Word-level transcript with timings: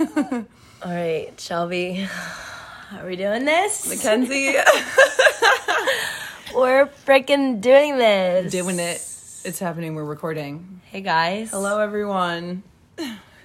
All 0.16 0.46
right, 0.86 1.32
Shelby. 1.38 2.08
Are 2.98 3.06
we 3.06 3.16
doing 3.16 3.44
this? 3.44 3.86
Mackenzie, 3.88 4.54
We're 6.54 6.86
freaking 6.86 7.60
doing 7.60 7.98
this. 7.98 8.50
doing 8.50 8.78
it. 8.78 8.96
It's 9.44 9.58
happening. 9.58 9.94
We're 9.94 10.04
recording. 10.04 10.80
Hey 10.86 11.02
guys. 11.02 11.50
Hello, 11.50 11.80
everyone. 11.80 12.62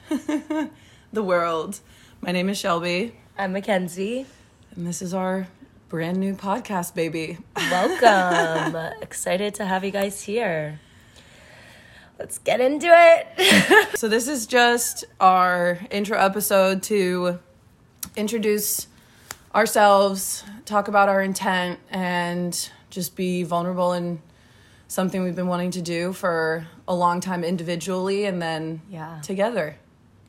the 0.10 0.70
world. 1.24 1.80
My 2.22 2.32
name 2.32 2.48
is 2.48 2.58
Shelby, 2.58 3.16
I'm 3.38 3.52
Mackenzie. 3.52 4.26
and 4.76 4.88
this 4.88 5.02
is 5.02 5.14
our 5.14 5.48
brand 5.90 6.18
new 6.20 6.36
podcast, 6.36 6.96
baby. 6.96 7.38
Welcome. 7.58 8.78
Excited 9.02 9.56
to 9.56 9.66
have 9.66 9.84
you 9.84 9.92
guys 9.92 10.22
here. 10.24 10.80
Let's 12.18 12.38
get 12.40 12.62
into 12.62 12.88
it. 12.90 13.28
So, 13.98 14.10
this 14.10 14.28
is 14.28 14.46
just 14.46 15.06
our 15.20 15.80
intro 15.90 16.18
episode 16.18 16.84
to 16.84 17.40
introduce 18.18 18.88
ourselves, 19.54 20.44
talk 20.66 20.88
about 20.90 21.08
our 21.10 21.22
intent, 21.22 21.80
and 21.90 22.70
just 22.90 23.16
be 23.16 23.44
vulnerable 23.44 23.94
in 23.94 24.22
something 24.90 25.24
we've 25.24 25.36
been 25.36 25.48
wanting 25.48 25.72
to 25.72 25.82
do 25.82 26.12
for 26.14 26.68
a 26.88 26.94
long 26.94 27.22
time 27.22 27.44
individually 27.44 28.26
and 28.26 28.42
then 28.42 28.82
Yeah. 28.90 29.20
together. 29.24 29.78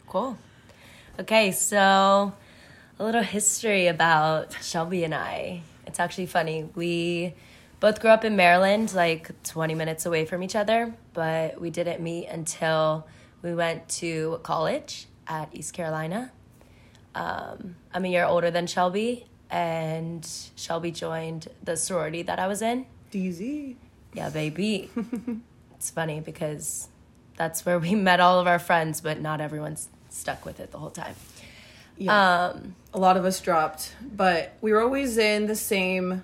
cool. 0.09 0.39
Okay, 1.19 1.50
so 1.53 2.33
a 2.98 3.05
little 3.05 3.23
history 3.23 3.89
about 3.89 4.55
Shelby 4.62 5.03
and 5.05 5.14
I. 5.14 5.62
It's 5.87 5.98
actually 5.98 6.27
funny. 6.27 6.69
We 6.75 7.34
both 7.80 8.01
grew 8.01 8.11
up 8.11 8.25
in 8.25 8.37
Maryland, 8.37 8.95
like 8.95 9.30
20 9.45 9.75
minutes 9.75 10.07
away 10.07 10.25
from 10.25 10.43
each 10.43 10.57
other, 10.57 10.95
but 11.12 11.61
we 11.61 11.71
didn't 11.71 12.01
meet 12.01 12.27
until 12.27 13.07
we 13.43 13.55
went 13.55 13.89
to 13.89 14.41
college 14.43 15.07
at 15.27 15.48
East 15.53 15.73
Carolina. 15.73 16.33
Um, 17.15 17.77
I'm 17.93 18.05
a 18.05 18.09
year 18.09 18.25
older 18.25 18.51
than 18.51 18.67
Shelby, 18.67 19.27
and 19.50 20.27
Shelby 20.55 20.91
joined 20.91 21.48
the 21.62 21.77
sorority 21.77 22.23
that 22.23 22.39
I 22.39 22.47
was 22.47 22.62
in. 22.62 22.87
DZ. 23.12 23.77
Yeah, 24.12 24.31
baby. 24.31 24.91
it's 25.75 25.91
funny 25.91 26.20
because 26.20 26.89
that's 27.37 27.67
where 27.67 27.78
we 27.78 27.95
met 27.95 28.20
all 28.20 28.41
of 28.41 28.47
our 28.47 28.59
friends, 28.59 29.00
but 29.00 29.20
not 29.20 29.41
everyone's 29.41 29.89
stuck 30.09 30.45
with 30.45 30.61
it 30.61 30.72
the 30.72 30.78
whole 30.78 30.91
time. 30.91 31.15
Yeah. 31.98 32.48
Um, 32.48 32.75
a 32.93 32.98
lot 32.98 33.17
of 33.17 33.25
us 33.25 33.41
dropped, 33.41 33.95
but 34.03 34.55
we 34.61 34.72
were 34.72 34.83
always 34.83 35.17
in 35.19 35.47
the 35.47 35.56
same 35.56 36.22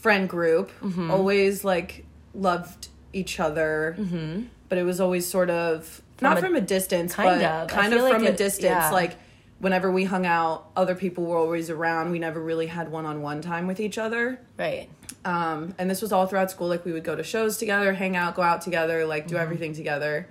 friend 0.00 0.28
group. 0.28 0.70
Mm-hmm. 0.82 1.10
Always 1.10 1.64
like 1.64 2.04
loved 2.34 2.88
each 3.12 3.40
other, 3.40 3.96
mm-hmm. 3.98 4.42
but 4.68 4.78
it 4.78 4.84
was 4.84 5.00
always 5.00 5.26
sort 5.26 5.50
of 5.50 6.00
not 6.20 6.38
a- 6.38 6.40
from 6.40 6.54
a 6.54 6.60
distance, 6.60 7.14
kind 7.14 7.40
but 7.40 7.44
of. 7.50 7.68
Kind 7.68 7.92
of 7.94 8.02
like 8.02 8.12
from 8.14 8.24
a 8.24 8.30
it- 8.30 8.36
distance. 8.36 8.64
yeah. 8.64 8.90
Like 8.90 9.16
whenever 9.58 9.90
we 9.90 10.04
hung 10.04 10.24
out, 10.26 10.66
other 10.76 10.94
people 10.94 11.24
were 11.26 11.36
always 11.36 11.68
around. 11.70 12.10
We 12.12 12.18
never 12.18 12.40
really 12.40 12.66
had 12.66 12.90
one-on-one 12.90 13.42
time 13.42 13.66
with 13.66 13.78
each 13.80 13.98
other. 13.98 14.38
right. 14.58 14.88
Um, 15.22 15.74
and 15.76 15.90
this 15.90 16.00
was 16.00 16.12
all 16.12 16.26
throughout 16.26 16.50
school. 16.50 16.68
Like 16.68 16.84
we 16.86 16.92
would 16.92 17.04
go 17.04 17.14
to 17.14 17.22
shows 17.22 17.58
together, 17.58 17.92
hang 17.92 18.16
out, 18.16 18.34
go 18.36 18.42
out 18.42 18.62
together, 18.62 19.04
like 19.04 19.24
Mm-hmm. 19.24 19.34
do 19.34 19.36
everything 19.36 19.74
together. 19.74 20.28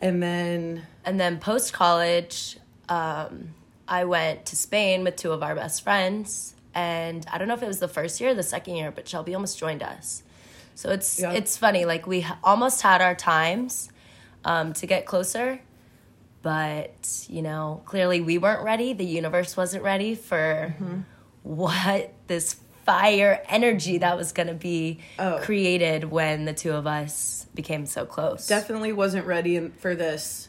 And 0.00 0.22
then 0.22 0.86
And 1.04 1.20
then 1.20 1.38
post 1.38 1.72
college, 1.72 2.56
um, 2.88 3.54
I 3.86 4.04
went 4.04 4.46
to 4.46 4.56
Spain 4.56 5.04
with 5.04 5.16
two 5.16 5.32
of 5.32 5.42
our 5.42 5.54
best 5.54 5.82
friends, 5.82 6.54
and 6.74 7.26
I 7.32 7.38
don't 7.38 7.48
know 7.48 7.54
if 7.54 7.62
it 7.62 7.66
was 7.68 7.80
the 7.80 7.88
first 7.88 8.20
year 8.20 8.30
or 8.30 8.34
the 8.34 8.42
second 8.42 8.76
year, 8.76 8.90
but 8.90 9.06
Shelby 9.08 9.34
almost 9.34 9.58
joined 9.58 9.82
us. 9.82 10.22
So 10.74 10.90
it's 10.90 11.18
Yeah. 11.20 11.32
it's 11.32 11.56
funny. 11.56 11.84
Like 11.84 12.06
we 12.06 12.26
almost 12.42 12.82
had 12.82 13.00
our 13.02 13.14
times 13.14 13.90
um, 14.44 14.72
to 14.74 14.86
get 14.86 15.04
closer, 15.06 15.60
but 16.42 17.26
you 17.28 17.42
know, 17.42 17.82
clearly 17.84 18.20
we 18.20 18.38
weren't 18.38 18.62
ready. 18.64 18.92
The 18.92 19.04
universe 19.04 19.56
wasn't 19.56 19.84
ready 19.84 20.14
for 20.14 20.74
what 21.42 22.12
this 22.26 22.56
fire 22.84 23.42
energy 23.48 23.98
that 23.98 24.16
was 24.16 24.32
going 24.32 24.48
to 24.48 24.54
be 24.54 24.98
Oh. 25.18 25.38
created 25.42 26.04
when 26.10 26.44
the 26.46 26.52
two 26.52 26.72
of 26.72 26.86
us 26.86 27.46
became 27.54 27.86
so 27.86 28.04
close. 28.06 28.46
definitely 28.46 28.92
wasn't 28.92 29.26
ready 29.26 29.68
for 29.68 29.94
this 29.94 30.48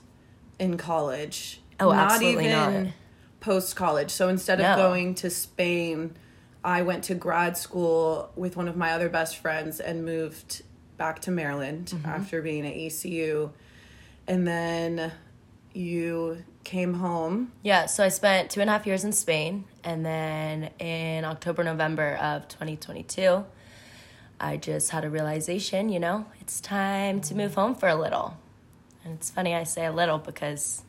in 0.58 0.78
college. 0.78 1.62
Oh, 1.80 1.92
absolutely 1.92 2.48
not. 2.48 2.88
Post 3.44 3.76
college. 3.76 4.10
So 4.10 4.30
instead 4.30 4.60
of 4.60 4.66
No. 4.66 4.76
going 4.78 5.16
to 5.16 5.30
Spain, 5.30 6.16
I 6.64 6.82
went 6.82 7.04
to 7.06 7.16
grad 7.16 7.58
school 7.58 8.32
with 8.36 8.56
one 8.56 8.68
of 8.70 8.78
my 8.78 8.94
other 8.94 9.10
best 9.10 9.38
friends 9.38 9.80
and 9.82 10.06
moved 10.06 10.64
back 10.98 11.20
to 11.24 11.32
Maryland 11.32 11.88
Mm-hmm. 11.94 12.06
after 12.06 12.42
being 12.42 12.66
at 12.66 12.74
ECU. 12.74 13.52
And 14.28 14.48
then 14.48 15.12
you 15.74 16.44
came 16.64 16.94
home. 16.96 17.52
Yeah, 17.64 17.88
so 17.88 18.04
I 18.06 18.10
spent 18.10 18.50
two 18.50 18.62
and 18.62 18.70
a 18.70 18.74
half 18.74 18.86
years 18.88 19.04
in 19.04 19.12
Spain, 19.12 19.66
and 19.84 20.06
then 20.06 20.70
in 20.80 21.26
October, 21.26 21.64
November 21.66 22.16
of 22.16 22.48
2022, 22.48 23.44
I 24.40 24.56
just 24.58 24.92
had 24.92 25.04
a 25.04 25.10
realization, 25.10 25.90
you 25.90 26.00
know, 26.00 26.26
it's 26.40 26.62
time 26.62 27.20
to 27.22 27.36
move 27.36 27.56
home 27.56 27.76
for 27.76 27.90
a 27.90 27.96
little. 27.96 28.38
And 29.04 29.16
it's 29.16 29.30
funny 29.30 29.54
I 29.54 29.64
say 29.66 29.86
a 29.86 29.92
little 29.92 30.20
because 30.20 30.84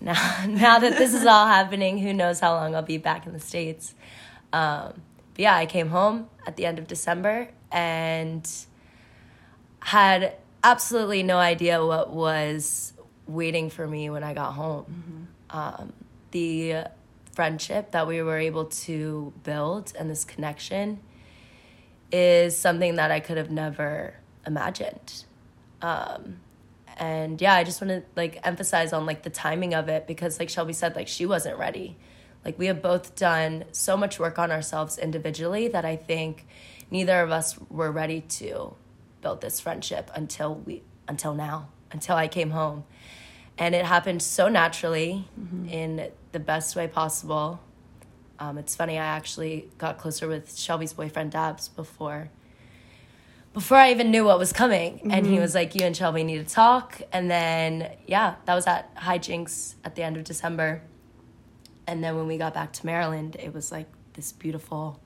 now, 0.00 0.44
now 0.48 0.78
that 0.78 0.98
this 0.98 1.14
is 1.14 1.26
all 1.26 1.46
happening, 1.46 1.98
who 1.98 2.12
knows 2.12 2.40
how 2.40 2.54
long 2.54 2.74
I'll 2.74 2.82
be 2.82 2.98
back 2.98 3.26
in 3.26 3.32
the 3.32 3.40
States. 3.40 3.94
Um, 4.52 5.02
but 5.34 5.38
yeah, 5.40 5.56
I 5.56 5.66
came 5.66 5.88
home 5.88 6.28
at 6.46 6.56
the 6.56 6.66
end 6.66 6.78
of 6.78 6.86
December 6.86 7.48
and 7.70 8.48
had 9.80 10.34
absolutely 10.62 11.22
no 11.22 11.38
idea 11.38 11.84
what 11.84 12.10
was 12.10 12.92
waiting 13.26 13.70
for 13.70 13.86
me 13.86 14.10
when 14.10 14.24
I 14.24 14.34
got 14.34 14.52
home. 14.52 15.28
Um, 15.50 15.92
the 16.32 16.84
friendship 17.32 17.92
that 17.92 18.06
we 18.06 18.22
were 18.22 18.38
able 18.38 18.66
to 18.66 19.32
build 19.44 19.92
and 19.98 20.10
this 20.10 20.24
connection 20.24 21.00
is 22.12 22.56
something 22.56 22.96
that 22.96 23.10
I 23.10 23.20
could 23.20 23.36
have 23.36 23.50
never 23.50 24.14
imagined. 24.46 25.24
Um, 25.80 26.40
and 27.00 27.40
yeah, 27.40 27.54
I 27.54 27.64
just 27.64 27.80
want 27.80 27.90
to 27.90 28.02
like 28.14 28.38
emphasize 28.46 28.92
on 28.92 29.06
like 29.06 29.22
the 29.22 29.30
timing 29.30 29.72
of 29.72 29.88
it 29.88 30.06
because 30.06 30.38
like 30.38 30.50
Shelby 30.50 30.74
said, 30.74 30.94
like 30.94 31.08
she 31.08 31.24
wasn't 31.24 31.58
ready. 31.58 31.96
Like 32.44 32.58
we 32.58 32.66
have 32.66 32.82
both 32.82 33.16
done 33.16 33.64
so 33.72 33.96
much 33.96 34.18
work 34.18 34.38
on 34.38 34.52
ourselves 34.52 34.98
individually 34.98 35.68
that 35.68 35.86
I 35.86 35.96
think 35.96 36.46
neither 36.90 37.22
of 37.22 37.30
us 37.30 37.58
were 37.70 37.90
ready 37.90 38.20
to 38.20 38.74
build 39.22 39.40
this 39.40 39.60
friendship 39.60 40.10
until 40.14 40.54
we 40.54 40.82
until 41.08 41.32
now, 41.34 41.70
until 41.90 42.16
I 42.16 42.28
came 42.28 42.50
home. 42.50 42.84
And 43.56 43.74
it 43.74 43.84
happened 43.86 44.22
so 44.22 44.48
naturally 44.48 45.26
in 45.68 46.10
the 46.32 46.38
best 46.38 46.76
way 46.76 46.86
possible. 46.86 47.60
Um, 48.38 48.58
it's 48.58 48.74
funny, 48.74 48.98
I 48.98 49.04
actually 49.04 49.68
got 49.78 49.98
closer 49.98 50.28
with 50.28 50.56
Shelby's 50.56 50.92
boyfriend 50.92 51.32
Dabs 51.32 51.68
before 51.68 52.30
before 53.52 53.76
I 53.76 53.90
even 53.90 54.10
knew 54.10 54.24
what 54.24 54.38
was 54.38 54.52
coming. 54.52 55.00
And 55.10 55.26
he 55.26 55.32
mm-hmm. 55.32 55.42
was 55.42 55.54
like, 55.54 55.74
You 55.74 55.84
and 55.86 55.96
Shelby 55.96 56.24
need 56.24 56.46
to 56.46 56.54
talk. 56.54 57.00
And 57.12 57.30
then, 57.30 57.92
yeah, 58.06 58.36
that 58.44 58.54
was 58.54 58.66
at 58.66 58.94
HiJinx 58.96 59.74
at 59.84 59.94
the 59.94 60.02
end 60.02 60.16
of 60.16 60.24
December. 60.24 60.82
And 61.86 62.04
then 62.04 62.16
when 62.16 62.26
we 62.26 62.38
got 62.38 62.54
back 62.54 62.72
to 62.74 62.86
Maryland, 62.86 63.36
it 63.40 63.52
was 63.52 63.72
like 63.72 63.86
this 64.14 64.32
beautiful 64.32 65.00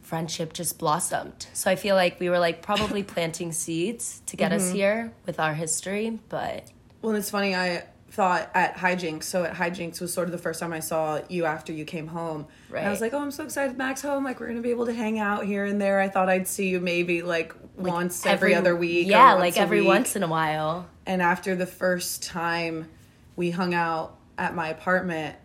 friendship 0.00 0.52
just 0.52 0.78
blossomed. 0.78 1.48
So 1.52 1.70
I 1.70 1.76
feel 1.76 1.96
like 1.96 2.20
we 2.20 2.30
were 2.30 2.38
like 2.38 2.62
probably 2.62 3.02
planting 3.14 3.52
seeds 3.52 4.22
to 4.26 4.36
get 4.36 4.52
us 4.52 4.66
mm-hmm. 4.66 4.76
here 4.76 5.12
with 5.26 5.40
our 5.40 5.52
history. 5.52 6.20
But 6.28 6.70
Well, 7.02 7.14
it's 7.16 7.30
funny, 7.30 7.54
I 7.54 7.84
thought 8.10 8.50
at 8.54 8.76
HiJinx, 8.76 9.24
so 9.24 9.44
at 9.44 9.54
HiJinx 9.54 10.00
was 10.00 10.14
sort 10.14 10.28
of 10.28 10.32
the 10.32 10.38
first 10.38 10.60
time 10.60 10.72
I 10.72 10.80
saw 10.80 11.20
you 11.28 11.44
after 11.44 11.72
you 11.72 11.84
came 11.84 12.06
home. 12.06 12.46
And 12.70 12.86
I 12.86 12.90
was 12.90 13.00
like, 13.00 13.12
oh, 13.12 13.18
I'm 13.18 13.30
so 13.30 13.44
excited 13.44 13.76
Mac's 13.76 14.00
home. 14.00 14.24
Like, 14.24 14.40
we're 14.40 14.46
going 14.46 14.56
to 14.56 14.62
be 14.62 14.70
able 14.70 14.86
to 14.86 14.94
hang 14.94 15.18
out 15.18 15.44
here 15.44 15.64
and 15.64 15.80
there. 15.80 16.00
I 16.00 16.08
thought 16.08 16.28
I'd 16.28 16.48
see 16.48 16.68
you 16.68 16.80
maybe 16.80 17.22
like, 17.22 17.54
once 17.76 18.24
every, 18.26 18.54
other 18.54 18.74
week. 18.74 19.06
Yeah, 19.08 19.34
like 19.34 19.56
every 19.58 19.80
week. 19.80 19.88
once 19.88 20.16
in 20.16 20.22
a 20.22 20.28
while. 20.28 20.88
And 21.06 21.22
after 21.22 21.54
the 21.54 21.66
first 21.66 22.22
time 22.22 22.88
we 23.36 23.50
hung 23.50 23.74
out 23.74 24.16
at 24.38 24.54
my 24.54 24.68
apartment, 24.68 25.36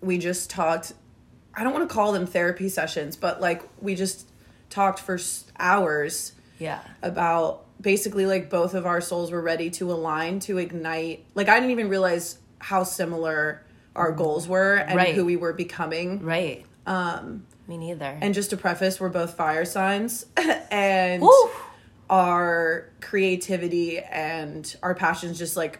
we 0.00 0.18
just 0.18 0.50
talked. 0.50 0.92
I 1.54 1.62
don't 1.64 1.72
want 1.72 1.88
to 1.88 1.94
call 1.94 2.12
them 2.12 2.26
therapy 2.26 2.68
sessions, 2.68 3.16
but 3.16 3.40
like 3.40 3.62
we 3.80 3.94
just 3.94 4.28
talked 4.70 4.98
for 5.00 5.18
hours 5.58 6.32
Yeah. 6.58 6.80
about 7.02 7.64
basically 7.80 8.24
like 8.26 8.48
both 8.48 8.74
of 8.74 8.86
our 8.86 9.00
souls 9.00 9.30
were 9.30 9.40
ready 9.40 9.68
to 9.70 9.92
align 9.92 10.40
to 10.40 10.58
ignite. 10.58 11.24
Like 11.34 11.48
I 11.48 11.56
didn't 11.56 11.72
even 11.72 11.88
realize 11.88 12.38
how 12.58 12.84
similar 12.84 13.62
our 13.94 14.12
goals 14.12 14.48
were 14.48 14.76
and 14.76 14.96
Right. 14.96 15.14
who 15.14 15.24
we 15.26 15.36
were 15.36 15.52
becoming. 15.52 16.22
Right. 16.24 16.64
Um, 16.86 17.44
Me 17.72 17.78
neither. 17.78 18.18
And 18.20 18.34
just 18.34 18.50
to 18.50 18.58
preface, 18.58 19.00
we're 19.00 19.08
both 19.08 19.32
fire 19.34 19.64
signs 19.64 20.26
and 20.70 21.22
Woo! 21.22 21.50
our 22.10 22.90
creativity 23.00 23.98
and 23.98 24.76
our 24.82 24.94
passions 24.94 25.38
just 25.38 25.56
like 25.56 25.78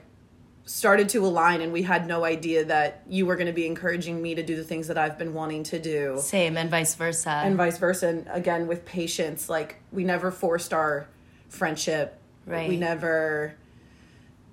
started 0.65 1.11
to 1.11 1.27
align 1.27 1.61
and 1.61 1.71
we 1.71 1.83
had 1.83 2.07
no 2.07 2.25
idea 2.25 2.65
that 2.65 3.03
you 3.09 3.27
were 3.27 3.37
going 3.37 3.47
to 3.49 3.53
be 3.53 3.67
encouraging 3.67 4.23
me 4.23 4.35
to 4.35 4.43
do 4.43 4.57
the 4.57 4.65
things 4.65 4.87
that 4.89 4.97
I've 4.97 5.19
been 5.19 5.35
wanting 5.35 5.65
to 5.65 5.79
do 5.79 6.17
Same 6.19 6.57
and 6.57 6.71
vice 6.71 6.95
versa. 6.95 7.29
and 7.29 7.57
vice 7.59 7.77
versa 7.77 8.09
and 8.09 8.27
again 8.31 8.67
with 8.69 8.87
patience 8.87 9.51
like 9.51 9.77
we 9.91 10.03
never 10.05 10.31
forced 10.31 10.73
our 10.73 11.09
friendship 11.51 12.19
Right. 12.47 12.69
we 12.71 12.77
never 12.79 13.55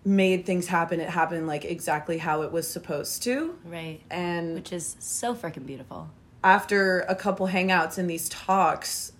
made 0.03 0.45
things 0.45 0.67
happen. 0.67 0.99
It 0.99 1.09
happened 1.09 1.47
like 1.47 1.63
exactly 1.65 2.17
how 2.17 2.41
it 2.41 2.51
was 2.51 2.69
supposed 2.69 3.23
to. 3.23 3.57
Right. 3.65 4.01
And 4.11 4.55
Which 4.55 4.71
is 4.73 4.95
so 4.99 5.33
freaking 5.35 5.65
beautiful. 5.65 6.09
After 6.43 7.01
a 7.01 7.15
couple 7.15 7.47
hangouts 7.47 7.97
and 7.97 8.09
these 8.09 8.29
talks, 8.29 9.11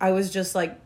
I 0.00 0.12
was 0.12 0.32
just 0.32 0.54
like, 0.54 0.78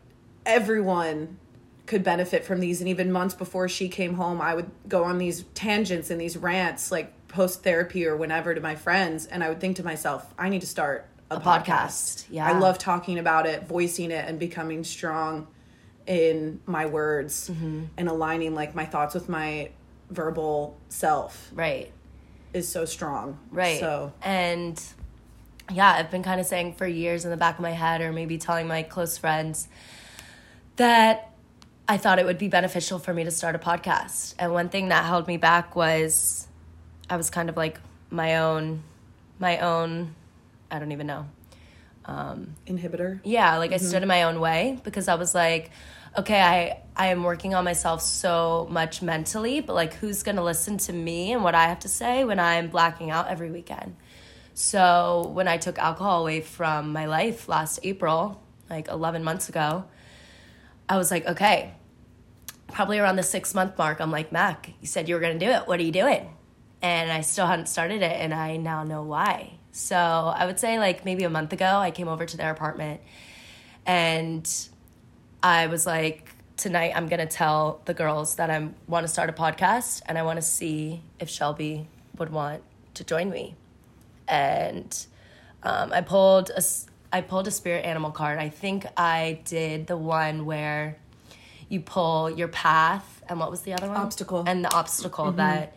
everyone 0.45 1.37
could 1.85 2.03
benefit 2.03 2.45
from 2.45 2.59
these. 2.59 2.79
And 2.81 2.89
even 2.89 3.11
months 3.11 3.33
before 3.35 3.67
she 3.69 3.89
came 3.89 4.15
home, 4.15 4.41
I 4.41 4.55
would 4.55 4.69
go 4.87 5.03
on 5.03 5.17
these 5.17 5.43
tangents 5.53 6.09
and 6.09 6.19
these 6.19 6.37
rants, 6.37 6.91
like 6.91 7.13
post 7.27 7.63
therapy 7.63 8.05
or 8.05 8.15
whenever 8.15 8.53
to 8.53 8.61
my 8.61 8.75
friends. 8.75 9.25
And 9.25 9.43
I 9.43 9.49
would 9.49 9.59
think 9.59 9.77
to 9.77 9.83
myself, 9.83 10.33
I 10.37 10.49
need 10.49 10.61
to 10.61 10.67
start 10.67 11.07
a, 11.31 11.35
A 11.35 11.39
podcast. 11.39 11.65
podcast, 11.65 12.25
yeah. 12.29 12.47
I 12.47 12.57
love 12.59 12.77
talking 12.77 13.17
about 13.19 13.45
it, 13.45 13.67
voicing 13.67 14.11
it, 14.11 14.25
and 14.27 14.37
becoming 14.39 14.83
strong 14.83 15.47
in 16.05 16.59
my 16.65 16.85
words 16.85 17.49
Mm-hmm. 17.49 17.85
and 17.97 18.09
aligning 18.09 18.53
like 18.55 18.75
my 18.75 18.85
thoughts 18.85 19.13
with 19.13 19.29
my 19.29 19.71
verbal 20.09 20.77
self 20.89 21.49
Right. 21.53 21.91
is 22.53 22.67
so 22.67 22.83
strong. 22.85 23.39
Right. 23.51 23.79
So 23.79 24.11
And 24.21 24.81
yeah, 25.71 25.93
I've 25.93 26.11
been 26.11 26.23
kind 26.23 26.39
of 26.39 26.45
saying 26.45 26.75
for 26.75 26.87
years 26.87 27.25
in 27.25 27.31
the 27.31 27.37
back 27.37 27.55
of 27.55 27.61
my 27.61 27.71
head, 27.71 28.01
or 28.01 28.11
maybe 28.11 28.37
telling 28.37 28.67
my 28.67 28.83
close 28.83 29.17
friends, 29.17 29.67
that 30.75 31.31
I 31.87 31.97
thought 31.97 32.19
it 32.19 32.25
would 32.25 32.37
be 32.37 32.47
beneficial 32.47 32.99
for 32.99 33.13
me 33.13 33.23
to 33.23 33.31
start 33.31 33.55
a 33.55 33.59
podcast. 33.59 34.35
And 34.39 34.53
one 34.53 34.69
thing 34.69 34.89
that 34.89 35.05
held 35.05 35.27
me 35.27 35.37
back 35.37 35.75
was 35.75 36.47
I 37.09 37.17
was 37.17 37.29
kind 37.29 37.49
of 37.49 37.57
like 37.57 37.79
my 38.09 38.37
own, 38.37 38.83
my 39.39 39.59
own, 39.59 40.15
I 40.71 40.79
don't 40.79 40.91
even 40.91 41.07
know. 41.07 41.25
Um, 42.05 42.55
inhibitor. 42.67 43.21
Yeah, 43.23 43.57
like 43.57 43.71
I 43.71 43.77
stood 43.77 44.01
in 44.01 44.07
my 44.09 44.23
own 44.23 44.41
way 44.41 44.77
because 44.83 45.07
I 45.07 45.15
was 45.15 45.33
like, 45.33 45.71
okay, 46.17 46.41
I 46.41 46.81
I 46.95 47.07
am 47.07 47.23
working 47.23 47.55
on 47.55 47.63
myself 47.63 48.01
so 48.01 48.67
much 48.69 49.01
mentally, 49.01 49.61
but 49.61 49.73
like 49.73 49.93
who's 49.95 50.23
going 50.23 50.35
to 50.35 50.43
listen 50.43 50.77
to 50.79 50.93
me 50.93 51.31
and 51.31 51.43
what 51.43 51.55
I 51.55 51.67
have 51.67 51.79
to 51.79 51.89
say 51.89 52.23
when 52.23 52.39
I'm 52.39 52.67
blacking 52.67 53.09
out 53.09 53.29
every 53.29 53.51
weekend? 53.51 53.95
So, 54.53 55.31
when 55.33 55.47
I 55.47 55.57
took 55.57 55.79
alcohol 55.79 56.21
away 56.21 56.41
from 56.41 56.93
my 56.93 57.05
life 57.05 57.47
last 57.49 57.79
April, 57.83 58.41
like 58.69 58.87
11 58.87 59.23
months 59.23 59.49
ago, 59.49 59.85
I 60.87 60.97
was 60.97 61.09
like, 61.09 61.25
okay, 61.25 61.73
probably 62.71 62.99
around 62.99 63.15
the 63.15 63.23
6 63.23 63.53
month 63.55 63.77
mark, 63.77 63.99
I'm 63.99 64.11
like, 64.11 64.31
"Mac, 64.31 64.69
you 64.79 64.87
said 64.87 65.09
you 65.09 65.15
were 65.15 65.21
going 65.21 65.37
to 65.39 65.45
do 65.45 65.51
it. 65.51 65.67
What 65.67 65.79
are 65.79 65.83
you 65.83 65.91
doing?" 65.91 66.35
And 66.81 67.11
I 67.11 67.21
still 67.21 67.47
hadn't 67.47 67.67
started 67.67 68.01
it 68.01 68.11
and 68.21 68.33
I 68.33 68.57
now 68.57 68.83
know 68.83 69.03
why. 69.03 69.53
So, 69.71 69.97
I 69.97 70.45
would 70.45 70.59
say 70.59 70.77
like 70.77 71.03
maybe 71.05 71.23
a 71.23 71.29
month 71.29 71.53
ago, 71.53 71.65
I 71.65 71.91
came 71.91 72.07
over 72.07 72.25
to 72.25 72.37
their 72.37 72.51
apartment 72.51 73.01
and 73.85 74.47
I 75.41 75.67
was 75.67 75.85
like, 75.85 76.29
tonight 76.57 76.93
I'm 76.95 77.07
gonna 77.07 77.25
tell 77.25 77.81
the 77.85 77.93
girls 77.93 78.35
that 78.35 78.49
I 78.49 78.69
want 78.87 79.05
to 79.05 79.07
start 79.07 79.29
a 79.29 79.33
podcast 79.33 80.01
and 80.05 80.17
I 80.17 80.23
want 80.23 80.37
to 80.37 80.43
see 80.43 81.01
if 81.19 81.29
Shelby 81.29 81.87
would 82.17 82.29
want 82.31 82.61
to 82.95 83.03
join 83.03 83.29
me. 83.29 83.55
And 84.33 85.05
um, 85.61 85.93
I 85.93 86.01
pulled 86.01 86.49
a 86.49 86.63
I 87.11 87.21
pulled 87.21 87.47
a 87.47 87.51
spirit 87.51 87.85
animal 87.85 88.09
card. 88.09 88.39
I 88.39 88.49
think 88.49 88.87
I 88.97 89.41
did 89.45 89.85
the 89.85 89.95
one 89.95 90.45
where 90.45 90.97
you 91.69 91.79
pull 91.79 92.31
your 92.31 92.47
path 92.47 93.21
and 93.29 93.39
what 93.39 93.51
was 93.51 93.61
the 93.61 93.73
other 93.73 93.87
one? 93.87 93.97
Obstacle. 93.97 94.43
And 94.47 94.65
the 94.65 94.73
obstacle 94.73 95.31
that 95.33 95.75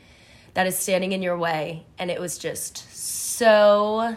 that 0.55 0.67
is 0.67 0.79
standing 0.79 1.13
in 1.13 1.23
your 1.23 1.37
way. 1.37 1.85
And 1.99 2.11
it 2.11 2.19
was 2.19 2.39
just 2.39 2.91
so 2.91 4.17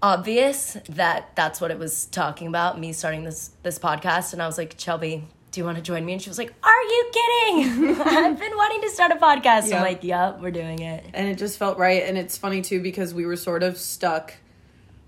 obvious 0.00 0.76
that 0.88 1.34
that's 1.34 1.60
what 1.60 1.72
it 1.72 1.78
was 1.78 2.06
talking 2.06 2.46
about 2.46 2.78
me 2.78 2.92
starting 2.92 3.22
this 3.22 3.52
this 3.62 3.78
podcast 3.78 4.32
and 4.32 4.42
i 4.42 4.46
was 4.46 4.58
like 4.58 4.74
shelby 4.76 5.24
do 5.52 5.60
you 5.60 5.64
want 5.64 5.76
to 5.76 5.82
join 5.82 6.04
me? 6.04 6.14
And 6.14 6.20
she 6.22 6.28
was 6.30 6.38
like 6.38 6.52
are 6.64 6.82
you 6.82 7.10
kidding? 7.12 7.90
I've 8.00 8.38
been 8.38 8.56
wanting 8.56 8.80
to 8.82 8.90
start 8.90 9.12
a 9.12 9.16
podcast. 9.16 9.68
Yeah. 9.68 9.76
i'm 9.76 9.82
like 9.82 10.02
yep 10.02 10.40
we're 10.40 10.50
doing 10.50 10.80
it. 10.80 11.04
And 11.14 11.28
it 11.28 11.38
just 11.38 11.58
felt 11.58 11.78
right 11.78 12.02
and 12.02 12.18
it's 12.18 12.36
funny 12.36 12.60
too 12.62 12.80
because 12.82 13.14
we 13.14 13.24
were 13.26 13.36
sort 13.36 13.62
of 13.62 13.78
stuck. 13.78 14.34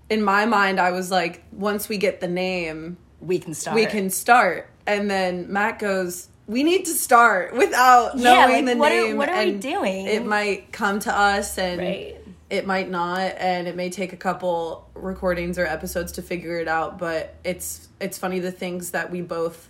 In 0.09 0.23
my 0.23 0.45
mind 0.45 0.79
i 0.79 0.91
was 0.91 1.09
like 1.11 1.43
once 1.51 1.89
we 1.89 1.97
get 1.97 2.21
the 2.21 2.27
name 2.27 2.97
we 3.19 3.39
can 3.39 3.53
start. 3.53 3.75
we 3.75 3.85
can 3.87 4.09
start. 4.09 4.69
And 4.87 5.09
then 5.09 5.51
matt 5.51 5.79
goes 5.79 6.29
we 6.47 6.61
need 6.61 6.85
to 6.85 6.91
start 6.93 7.55
without 7.55 8.15
Yeah, 8.17 8.45
knowing 8.45 8.65
like, 8.67 8.75
the 8.75 8.79
what 8.79 8.91
are- 8.91 8.95
name 9.07 9.17
what 9.17 9.29
are 9.29 9.43
we 9.45 9.53
doing? 9.53 10.05
it 10.05 10.23
might 10.25 10.71
come 10.71 10.99
to 10.99 11.11
us 11.11 11.57
and 11.57 11.79
Right. 11.81 12.17
it 12.51 12.67
might 12.67 12.87
not 12.91 13.19
and 13.39 13.67
it 13.67 13.75
may 13.75 13.89
take 13.89 14.13
a 14.13 14.17
couple 14.17 14.87
recordings 14.93 15.57
or 15.57 15.65
episodes 15.65 16.11
to 16.13 16.21
figure 16.21 16.59
it 16.59 16.67
out 16.67 16.99
but 16.99 17.33
it's 17.43 17.87
it's 17.99 18.19
funny 18.19 18.37
the 18.39 18.51
things 18.51 18.91
that 18.91 19.09
we 19.09 19.21
both 19.21 19.69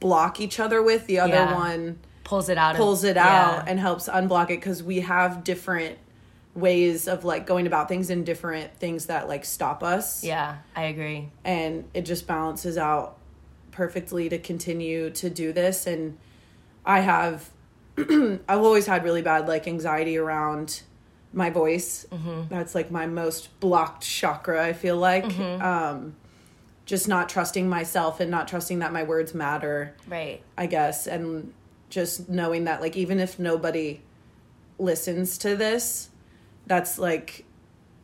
block 0.00 0.40
each 0.40 0.60
other 0.60 0.82
with 0.82 1.06
the 1.06 1.18
other 1.20 1.32
Yeah. 1.34 1.54
one 1.54 1.98
pulls 2.24 2.48
it 2.48 2.58
out 2.58 2.72
of- 2.74 2.78
pulls 2.78 3.04
it 3.04 3.16
yeah. 3.16 3.44
out 3.58 3.68
and 3.68 3.78
helps 3.80 4.08
unblock 4.08 4.44
it 4.46 4.58
because 4.60 4.82
we 4.82 5.00
have 5.00 5.44
different 5.44 5.96
ways 6.54 7.06
of 7.06 7.24
like 7.24 7.46
going 7.46 7.66
about 7.66 7.88
things 7.88 8.08
and 8.10 8.24
different 8.26 8.74
things 8.78 9.06
that 9.06 9.28
like 9.28 9.44
stop 9.44 9.82
us. 9.82 10.24
Yeah 10.24 10.56
i 10.74 10.84
agree. 10.84 11.28
And 11.44 11.84
it 11.94 12.02
just 12.02 12.26
balances 12.26 12.76
out 12.78 13.16
perfectly 13.72 14.28
to 14.30 14.38
continue 14.38 15.10
to 15.10 15.28
do 15.30 15.52
this. 15.52 15.86
And 15.86 16.16
i 16.84 17.00
have 17.00 17.50
i've 17.98 18.40
always 18.48 18.86
had 18.86 19.04
really 19.04 19.22
bad 19.22 19.46
like 19.48 19.66
anxiety 19.68 20.16
around 20.18 20.82
my 21.32 21.50
voice. 21.50 22.06
That's 22.48 22.74
like 22.74 22.90
my 22.90 23.06
most 23.06 23.58
blocked 23.60 24.02
chakra 24.04 24.64
i 24.64 24.72
feel 24.72 24.96
like. 24.96 25.38
Um 25.38 26.16
just 26.86 27.06
not 27.08 27.28
trusting 27.28 27.68
myself 27.68 28.20
and 28.20 28.30
not 28.30 28.48
trusting 28.48 28.78
that 28.78 28.92
my 28.92 29.02
words 29.02 29.34
matter 29.34 29.94
right 30.08 30.40
I 30.56 30.66
guess, 30.66 31.06
and 31.06 31.52
just 31.90 32.28
knowing 32.28 32.64
that 32.64 32.80
like 32.80 32.96
even 32.96 33.20
if 33.20 33.38
nobody 33.38 34.00
listens 34.78 35.38
to 35.38 35.56
this, 35.56 36.10
that's 36.66 36.98
like 36.98 37.44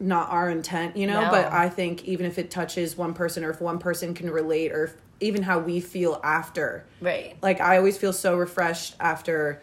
not 0.00 0.30
our 0.30 0.50
intent, 0.50 0.96
you 0.96 1.06
know. 1.06 1.22
No. 1.22 1.30
But 1.30 1.52
I 1.52 1.68
think 1.68 2.04
even 2.04 2.26
if 2.26 2.38
it 2.38 2.50
touches 2.50 2.96
one 2.96 3.14
person, 3.14 3.44
or 3.44 3.50
if 3.50 3.60
one 3.60 3.78
person 3.78 4.14
can 4.14 4.30
relate, 4.30 4.72
or 4.72 4.84
if, 4.84 4.94
even 5.20 5.42
how 5.42 5.58
we 5.58 5.80
feel 5.80 6.20
after, 6.24 6.84
right 7.00 7.36
like 7.42 7.60
I 7.60 7.76
always 7.76 7.98
feel 7.98 8.12
so 8.12 8.36
refreshed 8.36 8.96
after 9.00 9.62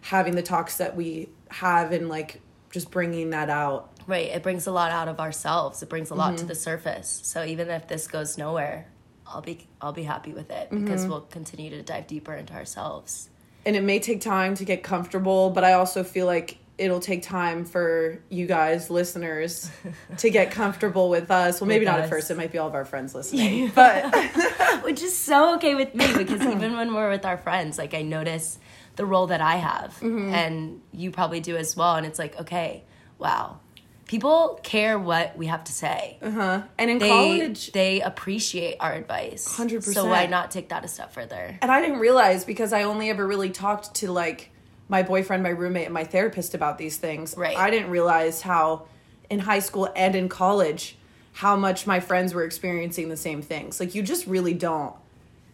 having 0.00 0.34
the 0.34 0.42
talks 0.42 0.78
that 0.78 0.96
we 0.96 1.28
have 1.48 1.92
and 1.92 2.08
like 2.08 2.40
just 2.70 2.90
bringing 2.90 3.30
that 3.30 3.50
out. 3.50 3.90
Right 4.06 4.26
it 4.28 4.42
brings 4.42 4.66
a 4.66 4.72
lot 4.72 4.90
out 4.92 5.08
of 5.08 5.20
ourselves. 5.20 5.82
It 5.82 5.88
brings 5.88 6.10
a 6.10 6.14
lot 6.14 6.34
Mm-hmm. 6.34 6.36
to 6.38 6.46
the 6.46 6.54
surface. 6.54 7.20
So 7.24 7.44
even 7.44 7.68
if 7.70 7.88
this 7.88 8.06
goes 8.06 8.36
nowhere 8.38 8.86
i'll 9.26 9.40
be 9.40 9.66
i'll 9.80 9.92
be 9.94 10.02
happy 10.02 10.32
with 10.34 10.50
it 10.50 10.68
because 10.70 11.00
Mm-hmm. 11.00 11.10
we'll 11.10 11.20
continue 11.22 11.70
to 11.70 11.82
dive 11.82 12.06
deeper 12.06 12.34
into 12.34 12.52
ourselves. 12.54 13.30
And 13.66 13.74
it 13.76 13.82
may 13.82 13.98
take 13.98 14.20
time 14.20 14.54
to 14.56 14.64
get 14.64 14.82
comfortable 14.82 15.50
but 15.50 15.64
i 15.64 15.72
also 15.72 16.04
feel 16.04 16.26
like 16.26 16.58
it'll 16.76 17.00
take 17.00 17.22
time 17.22 17.64
for 17.64 18.18
you 18.28 18.46
guys 18.46 18.90
listeners 18.90 19.70
to 20.18 20.28
get 20.28 20.50
comfortable 20.50 21.08
with 21.08 21.30
us. 21.30 21.60
Well 21.60 21.68
maybe 21.68 21.84
not 21.86 22.00
at 22.00 22.08
first. 22.10 22.30
It 22.30 22.36
might 22.36 22.50
be 22.52 22.58
all 22.58 22.68
of 22.68 22.74
our 22.74 22.84
friends 22.84 23.14
listening 23.14 23.68
but 23.74 24.12
which 24.84 25.00
is 25.02 25.16
so 25.16 25.54
okay 25.56 25.74
with 25.74 25.94
me 25.94 26.06
because 26.18 26.42
even 26.42 26.76
when 26.76 26.92
we're 26.92 27.10
with 27.10 27.24
our 27.24 27.38
friends 27.38 27.78
like 27.78 27.94
i 27.94 28.02
notice 28.02 28.58
the 28.96 29.06
role 29.06 29.28
that 29.28 29.40
i 29.40 29.56
have 29.56 29.92
Mm-hmm. 30.00 30.34
and 30.34 30.80
you 30.92 31.10
probably 31.10 31.40
do 31.40 31.56
as 31.56 31.74
well. 31.76 31.94
And 31.96 32.04
it's 32.06 32.18
like 32.18 32.38
okay 32.40 32.82
wow 33.18 33.60
people 34.06 34.60
care 34.62 34.98
what 34.98 35.36
we 35.36 35.46
have 35.46 35.64
to 35.64 35.72
say. 35.72 36.18
Uh-huh. 36.22 36.62
And 36.78 36.90
in 36.90 36.98
they 36.98 37.08
college 37.08 37.72
they 37.72 38.00
appreciate 38.00 38.76
our 38.80 38.92
advice. 38.92 39.48
100%. 39.48 39.82
so 39.94 40.06
why 40.06 40.26
not 40.26 40.50
take 40.50 40.68
that 40.68 40.84
a 40.84 40.88
step 40.88 41.12
further? 41.12 41.58
And 41.62 41.70
i 41.70 41.80
didn't 41.80 41.98
realize 41.98 42.44
because 42.44 42.72
i 42.72 42.82
only 42.82 43.10
ever 43.10 43.26
really 43.26 43.50
talked 43.50 43.94
to 43.96 44.10
like 44.10 44.50
my 44.88 45.02
boyfriend 45.02 45.42
my 45.42 45.48
roommate 45.50 45.86
and 45.86 45.94
my 45.94 46.04
therapist 46.04 46.54
about 46.54 46.78
these 46.78 46.96
things. 46.96 47.34
Right. 47.36 47.56
i 47.56 47.70
didn't 47.70 47.90
realize 47.90 48.42
how 48.42 48.86
in 49.30 49.40
high 49.40 49.60
school 49.60 49.90
and 49.96 50.14
in 50.14 50.28
college 50.28 50.96
how 51.32 51.56
much 51.56 51.86
my 51.86 51.98
friends 51.98 52.32
were 52.32 52.44
experiencing 52.44 53.08
the 53.08 53.16
same 53.16 53.42
things. 53.42 53.80
Like 53.80 53.94
you 53.94 54.02
just 54.02 54.26
really 54.26 54.54
don't 54.54 54.94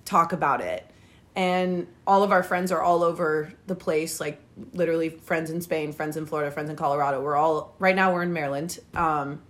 talk 0.04 0.33
about 0.33 0.61
it 0.61 0.90
and 1.37 1.87
all 2.07 2.23
of 2.23 2.33
our 2.33 2.43
friends 2.43 2.73
are 2.73 2.83
all 2.83 3.03
over 3.05 3.53
the 3.67 3.75
place 3.75 4.19
like 4.21 4.41
literally 4.73 5.09
friends 5.11 5.51
in 5.51 5.61
spain 5.61 5.93
friends 5.93 6.17
in 6.17 6.27
florida 6.27 6.51
friends 6.51 6.69
in 6.69 6.77
colorado 6.77 7.21
we're 7.23 7.37
all 7.37 7.75
right 7.79 7.95
now 7.95 8.13
we're 8.13 8.23
in 8.23 8.33
maryland 8.33 8.79
um, 8.95 9.41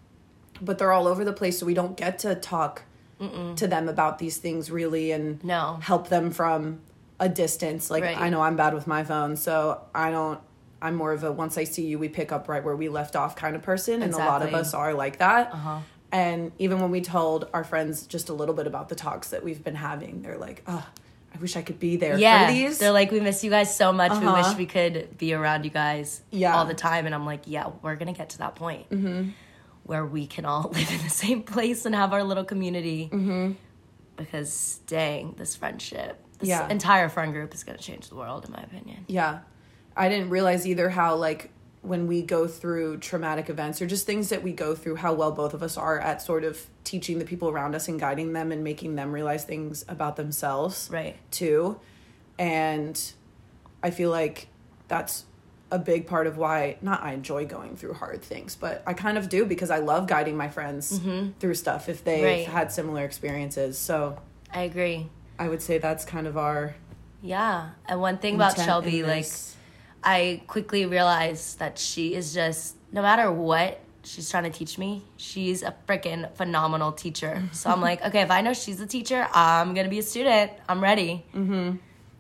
but 0.60 0.76
they're 0.78 0.92
all 0.92 1.06
over 1.06 1.24
the 1.24 1.32
place 1.32 1.58
so 1.58 1.64
we 1.66 1.74
don't 1.74 1.96
get 1.96 2.18
to 2.20 2.34
talk 2.34 2.82
to 3.56 3.66
them 3.66 3.86
about 3.88 4.18
these 4.18 4.38
things 4.38 4.70
really 4.70 5.10
and 5.12 5.42
No. 5.44 5.78
help 5.82 6.08
them 6.08 6.30
from 6.30 6.80
a 7.18 7.28
distance 7.28 7.90
like 7.90 8.02
Right. 8.02 8.16
i 8.18 8.30
know 8.30 8.40
i'm 8.40 8.56
bad 8.56 8.72
with 8.72 8.86
my 8.86 9.04
phone 9.04 9.36
so 9.36 9.80
i 9.94 10.10
don't 10.10 10.40
i'm 10.80 10.94
more 10.94 11.12
of 11.12 11.22
a 11.24 11.30
once 11.30 11.58
i 11.58 11.64
see 11.64 11.84
you 11.86 11.98
we 11.98 12.08
pick 12.08 12.32
up 12.32 12.48
right 12.48 12.64
where 12.64 12.76
we 12.76 12.88
left 12.88 13.16
off 13.16 13.36
kind 13.36 13.56
of 13.56 13.62
person 13.62 14.02
and 14.02 14.14
a 14.14 14.16
lot 14.18 14.40
of 14.42 14.54
us 14.54 14.72
are 14.72 14.94
like 14.94 15.18
that 15.18 15.52
Uh-huh. 15.52 15.80
and 16.12 16.52
even 16.58 16.80
when 16.80 16.90
we 16.90 17.02
told 17.02 17.46
our 17.52 17.62
friends 17.64 18.06
just 18.06 18.30
a 18.30 18.32
little 18.32 18.54
bit 18.54 18.66
about 18.66 18.88
the 18.88 18.94
talks 18.94 19.28
that 19.30 19.44
we've 19.44 19.62
been 19.62 19.74
having 19.74 20.22
they're 20.22 20.38
like 20.38 20.62
oh 20.66 20.86
i 21.34 21.38
wish 21.38 21.56
i 21.56 21.62
could 21.62 21.78
be 21.78 21.96
there 21.96 22.18
yeah 22.18 22.46
for 22.46 22.52
these 22.52 22.78
they're 22.78 22.92
like 22.92 23.10
we 23.10 23.20
miss 23.20 23.42
you 23.44 23.50
guys 23.50 23.74
so 23.74 23.92
much 23.92 24.10
we 24.12 24.26
Uh-huh. 24.26 24.48
wish 24.48 24.56
we 24.58 24.66
could 24.66 25.16
be 25.18 25.32
around 25.34 25.64
you 25.64 25.70
guys 25.70 26.22
Yeah. 26.30 26.56
all 26.56 26.64
the 26.66 26.74
time 26.74 27.06
and 27.06 27.14
i'm 27.14 27.26
like 27.26 27.42
yeah 27.46 27.70
we're 27.82 27.96
gonna 27.96 28.12
get 28.12 28.30
to 28.30 28.38
that 28.38 28.54
point 28.56 28.86
where 29.84 30.04
we 30.06 30.26
can 30.26 30.44
all 30.44 30.70
live 30.74 30.90
in 30.90 31.02
the 31.02 31.10
same 31.10 31.42
place 31.42 31.86
and 31.86 31.94
have 31.94 32.12
our 32.12 32.22
little 32.22 32.44
community 32.44 33.08
because 34.16 34.80
dang 34.86 35.34
this 35.38 35.56
friendship 35.56 36.22
this 36.38 36.48
Yeah. 36.48 36.68
entire 36.68 37.08
friend 37.08 37.32
group 37.32 37.54
is 37.54 37.64
going 37.64 37.76
to 37.76 37.84
change 37.84 38.08
the 38.08 38.14
world, 38.14 38.46
in 38.46 38.52
my 38.52 38.62
opinion. 38.62 39.04
Yeah. 39.08 39.40
I 39.94 40.08
didn't 40.08 40.30
realize 40.30 40.66
either 40.66 40.88
how 40.88 41.16
like 41.16 41.50
when 41.82 42.06
we 42.06 42.20
go 42.22 42.46
through 42.46 42.98
traumatic 42.98 43.48
events 43.48 43.80
or 43.80 43.86
just 43.86 44.04
things 44.04 44.28
that 44.28 44.42
we 44.42 44.52
go 44.52 44.74
through 44.74 44.96
how 44.96 45.14
well 45.14 45.32
both 45.32 45.54
of 45.54 45.62
us 45.62 45.78
are 45.78 45.98
at 45.98 46.20
sort 46.20 46.44
of 46.44 46.66
teaching 46.84 47.18
the 47.18 47.24
people 47.24 47.48
around 47.48 47.74
us 47.74 47.88
and 47.88 47.98
guiding 47.98 48.34
them 48.34 48.52
and 48.52 48.62
making 48.62 48.96
them 48.96 49.12
realize 49.12 49.44
things 49.44 49.84
about 49.88 50.16
themselves 50.16 50.90
Right. 50.92 51.16
too. 51.30 51.80
And 52.38 53.00
I 53.82 53.90
feel 53.90 54.10
like 54.10 54.48
that's 54.88 55.24
a 55.70 55.78
big 55.78 56.06
part 56.06 56.26
of 56.26 56.36
why 56.36 56.76
not 56.82 57.02
I 57.02 57.12
enjoy 57.12 57.46
going 57.46 57.76
through 57.76 57.94
hard 57.94 58.22
things, 58.22 58.56
but 58.56 58.82
I 58.86 58.92
kind 58.92 59.16
of 59.16 59.28
do 59.28 59.46
because 59.46 59.70
I 59.70 59.78
love 59.78 60.06
guiding 60.06 60.36
my 60.36 60.48
friends 60.48 60.98
mm-hmm. 60.98 61.30
through 61.38 61.54
stuff 61.54 61.88
if 61.88 62.04
they've 62.04 62.24
Right. 62.24 62.46
had 62.46 62.72
similar 62.72 63.04
experiences. 63.04 63.78
So 63.78 64.18
I 64.52 64.62
agree. 64.62 65.08
I 65.38 65.48
would 65.48 65.62
say 65.62 65.78
that's 65.78 66.04
kind 66.04 66.26
of 66.26 66.36
our 66.36 66.74
Yeah. 67.22 67.70
And 67.86 68.00
one 68.02 68.18
thing 68.18 68.34
about 68.34 68.56
Shelby, 68.56 69.02
like. 69.02 69.26
I 70.02 70.42
quickly 70.46 70.86
realized 70.86 71.58
that 71.58 71.78
she 71.78 72.14
is 72.14 72.32
just, 72.32 72.76
no 72.92 73.02
matter 73.02 73.30
what 73.30 73.80
she's 74.02 74.30
trying 74.30 74.44
to 74.44 74.50
teach 74.50 74.78
me, 74.78 75.02
she's 75.18 75.62
a 75.62 75.74
freaking 75.86 76.30
phenomenal 76.36 76.92
teacher. 76.92 77.42
So 77.52 77.70
I'm 77.70 77.80
like, 77.82 78.02
okay, 78.04 78.22
if 78.22 78.30
I 78.30 78.40
know 78.40 78.54
she's 78.54 78.80
a 78.80 78.86
teacher, 78.86 79.28
I'm 79.34 79.74
going 79.74 79.84
to 79.84 79.90
be 79.90 79.98
a 79.98 80.02
student. 80.02 80.52
I'm 80.68 80.82
ready. 80.82 81.24
Mhm. 81.34 81.78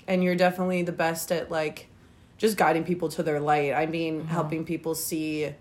and 0.08 0.24
you're 0.24 0.34
definitely 0.34 0.82
the 0.82 0.92
best 0.92 1.30
at 1.30 1.50
like 1.50 1.86
just 2.36 2.56
guiding 2.56 2.82
people 2.84 3.08
to 3.10 3.22
their 3.22 3.38
light 3.38 3.72
i 3.74 3.86
mean 3.86 4.20
Mm-hmm. 4.20 4.28
helping 4.28 4.64
people 4.64 4.94
see 4.96 5.54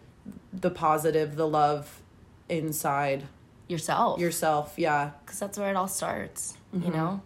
the 0.53 0.71
positive 0.71 1.35
the 1.35 1.47
love 1.47 2.01
inside 2.47 3.27
Yourself. 3.67 4.19
yourself 4.19 4.73
yeah 4.77 5.11
because 5.23 5.38
that's 5.39 5.57
where 5.59 5.69
it 5.69 5.75
all 5.75 5.88
starts, 5.88 6.57
you 6.73 6.89
know? 6.89 7.21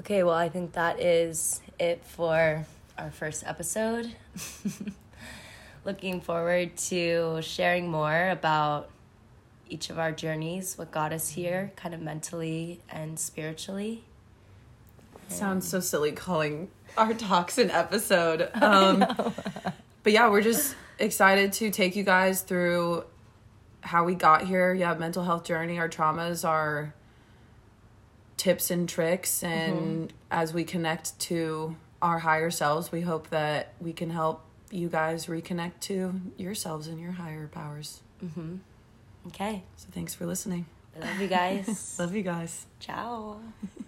Okay, 0.00 0.22
well, 0.22 0.34
I 0.34 0.48
think 0.48 0.72
that 0.74 1.00
is 1.00 1.60
it 1.80 2.04
for 2.04 2.64
our 2.98 3.10
first 3.10 3.44
episode. 3.46 4.14
Looking 5.84 6.20
forward 6.20 6.76
to 6.88 7.40
sharing 7.42 7.90
more 7.90 8.30
about 8.30 8.90
each 9.68 9.90
of 9.90 9.98
our 9.98 10.12
journeys, 10.12 10.78
what 10.78 10.90
got 10.90 11.12
us 11.12 11.30
here, 11.30 11.72
kind 11.76 11.94
of 11.94 12.00
mentally 12.00 12.80
and 12.88 13.18
spiritually. 13.18 14.04
sounds 15.28 15.66
so 15.68 15.80
silly 15.80 16.12
calling 16.12 16.70
our 16.96 17.14
talks 17.28 17.58
an 17.58 17.70
episode. 17.70 18.50
Um 18.54 19.04
but 20.02 20.12
yeah 20.12 20.28
we're 20.28 20.42
just 20.42 20.76
excited 20.98 21.52
to 21.54 21.70
take 21.70 21.96
you 21.96 22.04
guys 22.04 22.42
through 22.42 23.04
how 23.80 24.04
we 24.04 24.14
got 24.14 24.46
here. 24.46 24.72
Yeah 24.74 24.94
mental 24.94 25.24
health 25.24 25.44
journey. 25.44 25.78
Our 25.78 25.88
traumas 25.88 26.46
our 26.46 26.94
tips 28.36 28.70
and 28.70 28.88
tricks 28.88 29.42
and 29.42 30.12
as 30.30 30.52
we 30.52 30.64
connect 30.64 31.18
to 31.20 31.76
our 32.04 32.18
higher 32.18 32.50
selves 32.50 32.92
we 32.92 33.00
hope 33.00 33.30
that 33.30 33.72
we 33.80 33.92
can 33.92 34.10
help 34.10 34.44
you 34.70 34.88
guys 34.88 35.26
reconnect 35.26 35.80
to 35.80 36.20
yourselves 36.36 36.88
and 36.88 37.00
your 37.00 37.12
higher 37.12 37.46
powers. 37.46 38.00
Mm-hmm. 38.24 38.56
Okay, 39.28 39.62
so 39.76 39.86
thanks 39.92 40.14
for 40.14 40.26
listening. 40.26 40.66
I 40.96 41.06
love 41.06 41.20
you 41.20 41.28
guys. 41.28 41.96
love 41.98 42.14
you 42.14 42.22
guys. 42.22 42.66
Ciao. 42.80 43.40